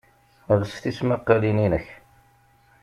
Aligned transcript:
Els 0.55 0.71
tismaqalin-inek! 0.85 1.95